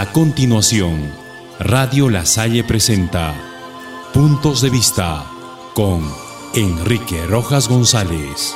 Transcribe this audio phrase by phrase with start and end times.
[0.00, 1.12] A continuación,
[1.58, 3.34] Radio La Salle presenta
[4.14, 5.26] Puntos de Vista
[5.74, 6.00] con
[6.54, 8.54] Enrique Rojas González.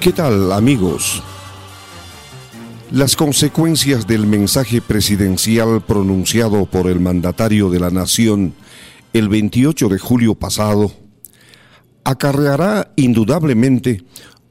[0.00, 1.22] ¿Qué tal amigos?
[2.90, 8.54] Las consecuencias del mensaje presidencial pronunciado por el mandatario de la Nación
[9.12, 10.90] el 28 de julio pasado
[12.04, 14.02] acarreará indudablemente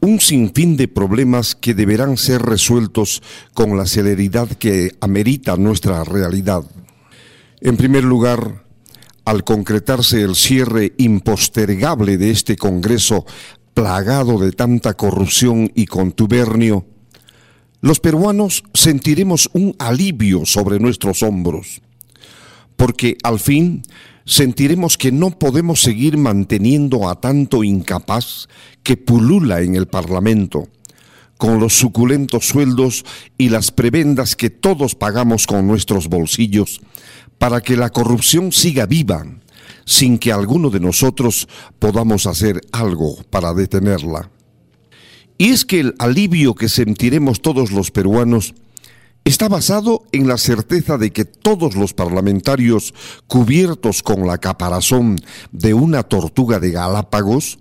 [0.02, 3.21] un sinfín de problemas que deberán ser resueltos
[3.53, 6.63] con la celeridad que amerita nuestra realidad.
[7.62, 8.63] En primer lugar,
[9.25, 13.25] al concretarse el cierre impostergable de este Congreso
[13.73, 16.86] plagado de tanta corrupción y contubernio,
[17.81, 21.81] los peruanos sentiremos un alivio sobre nuestros hombros,
[22.75, 23.84] porque al fin
[24.29, 28.47] sentiremos que no podemos seguir manteniendo a tanto incapaz
[28.83, 30.67] que pulula en el Parlamento,
[31.39, 33.05] con los suculentos sueldos
[33.39, 36.80] y las prebendas que todos pagamos con nuestros bolsillos,
[37.39, 39.25] para que la corrupción siga viva,
[39.83, 41.47] sin que alguno de nosotros
[41.80, 44.30] podamos hacer algo para detenerla.
[45.39, 48.53] Y es que el alivio que sentiremos todos los peruanos
[49.23, 52.94] está basado en la certeza de que todos los parlamentarios
[53.28, 55.20] cubiertos con la caparazón
[55.52, 57.59] de una tortuga de Galápagos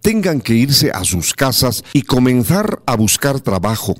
[0.00, 3.96] tengan que irse a sus casas y comenzar a buscar trabajo,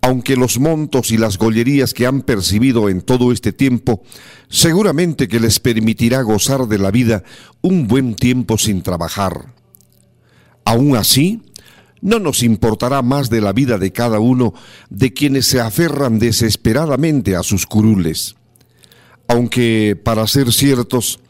[0.00, 4.02] aunque los montos y las gollerías que han percibido en todo este tiempo
[4.48, 7.22] seguramente que les permitirá gozar de la vida
[7.62, 9.54] un buen tiempo sin trabajar.
[10.64, 11.40] Aún así,
[12.02, 14.52] no nos importará más de la vida de cada uno
[14.90, 18.34] de quienes se aferran desesperadamente a sus curules.
[19.28, 21.20] Aunque, para ser ciertos,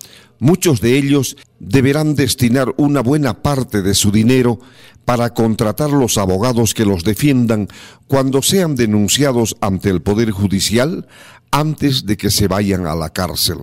[0.41, 4.59] muchos de ellos deberán destinar una buena parte de su dinero
[5.05, 7.69] para contratar los abogados que los defiendan
[8.09, 11.07] cuando sean denunciados ante el Poder Judicial
[11.51, 13.59] antes de que se vayan a la cárcel.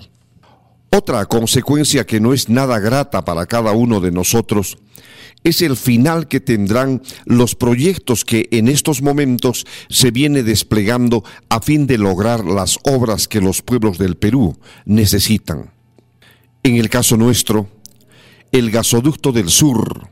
[0.91, 4.77] Otra consecuencia que no es nada grata para cada uno de nosotros
[5.43, 11.61] es el final que tendrán los proyectos que en estos momentos se viene desplegando a
[11.61, 15.71] fin de lograr las obras que los pueblos del Perú necesitan.
[16.63, 17.69] En el caso nuestro,
[18.51, 20.09] el gasoducto del sur,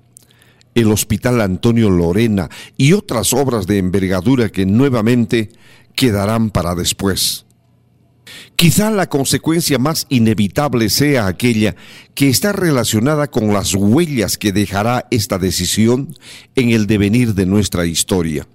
[0.76, 5.50] el Hospital Antonio Lorena y otras obras de envergadura que nuevamente
[5.96, 7.47] quedarán para después.
[8.56, 11.76] Quizá la consecuencia más inevitable sea aquella
[12.16, 16.16] que está relacionada con las huellas que dejará esta decisión
[16.56, 18.48] en el devenir de nuestra historia.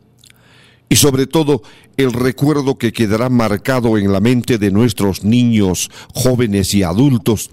[0.88, 1.62] Y sobre todo
[1.96, 7.50] el recuerdo que quedará marcado en la mente de nuestros niños, jóvenes y adultos,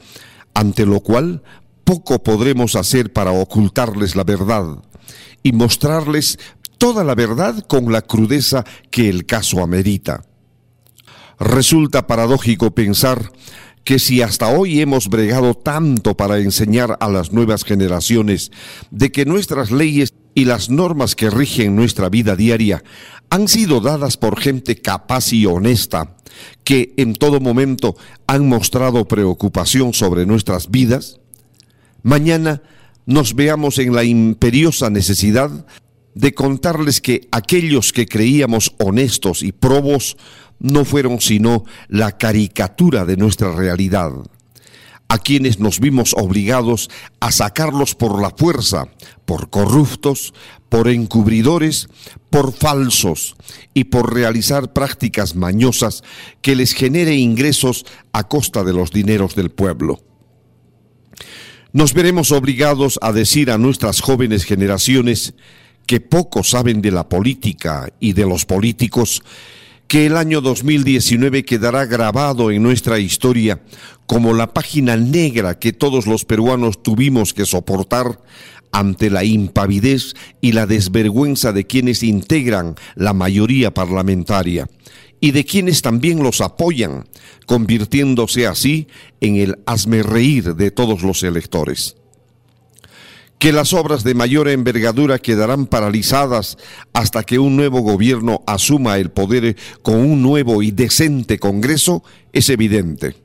[0.54, 1.44] ante lo cual
[1.84, 4.84] poco podremos hacer para ocultarles la verdad
[5.42, 6.38] y mostrarles
[6.78, 10.24] toda la verdad con la crudeza que el caso amerita.
[11.40, 13.32] Resulta paradójico pensar
[13.86, 18.52] que si hasta hoy hemos bregado tanto para enseñar a las nuevas generaciones
[18.92, 22.84] de que nuestras leyes y las normas que rigen nuestra vida diaria
[23.30, 26.18] han sido dadas por gente capaz y honesta,
[26.64, 27.96] que en todo momento
[28.28, 31.20] han mostrado preocupación sobre nuestras vidas,
[32.04, 32.62] mañana
[33.06, 35.66] nos veamos en la imperiosa necesidad
[36.16, 40.18] de contarles que aquellos que creíamos honestos y probos
[40.60, 44.12] no fueron sino la caricatura de nuestra realidad,
[45.08, 46.90] a quienes nos vimos obligados
[47.20, 48.88] a sacarlos por la fuerza,
[49.26, 50.34] por corruptos,
[50.70, 51.88] por encubridores,
[52.30, 53.36] por falsos
[53.74, 56.04] y por realizar prácticas mañosas
[56.42, 60.04] que les genere ingresos a costa de los dineros del pueblo.
[61.72, 65.34] Nos veremos obligados a decir a nuestras jóvenes generaciones
[65.86, 69.24] que poco saben de la política y de los políticos
[69.90, 73.64] que el año 2019 quedará grabado en nuestra historia
[74.06, 78.22] como la página negra que todos los peruanos tuvimos que soportar
[78.72, 84.70] ante la impavidez y la desvergüenza de quienes integran la mayoría parlamentaria
[85.20, 87.06] y de quienes también los apoyan,
[87.48, 88.88] convirtiéndose así
[89.22, 91.96] en el hazme reír de todos los electores
[93.40, 96.58] que las obras de mayor envergadura quedarán paralizadas
[96.94, 102.04] hasta que un nuevo gobierno asuma el poder con un nuevo y decente Congreso
[102.34, 103.16] es evidente.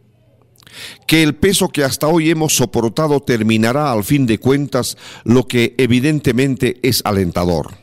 [1.07, 5.75] Que el peso que hasta hoy hemos soportado terminará al fin de cuentas, lo que
[5.79, 7.77] evidentemente es alentador.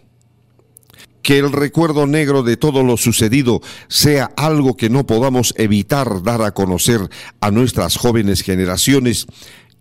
[1.21, 6.41] Que el recuerdo negro de todo lo sucedido sea algo que no podamos evitar dar
[6.41, 7.01] a conocer
[7.41, 9.27] a nuestras jóvenes generaciones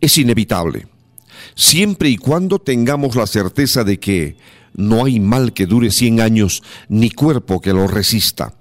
[0.01, 0.87] es inevitable
[1.55, 4.37] siempre y cuando tengamos la certeza de que,
[4.75, 8.55] no hay mal que dure cien años, ni cuerpo que lo resista.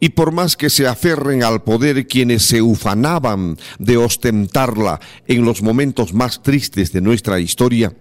[0.00, 5.62] Y por más que se aferren al poder quienes se ufanaban de ostentarla en los
[5.62, 7.94] momentos más tristes de nuestra historia,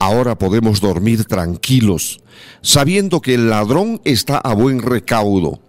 [0.00, 2.20] ahora podemos dormir tranquilos,
[2.62, 5.60] sabiendo que el ladrón está a buen recaudo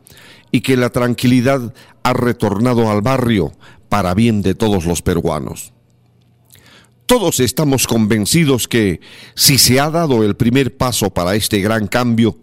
[0.52, 3.52] y que la tranquilidad ha retornado al barrio
[3.88, 5.74] para bien de todos los peruanos.
[7.12, 9.02] Todos estamos convencidos que
[9.36, 12.38] si se ha dado el primer paso para este gran cambio,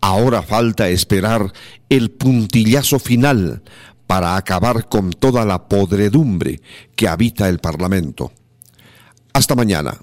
[0.00, 1.52] ahora falta esperar
[1.88, 3.62] el puntillazo final
[4.08, 6.60] para acabar con toda la podredumbre
[6.96, 8.32] que habita el Parlamento.
[9.34, 9.96] Hasta mañana.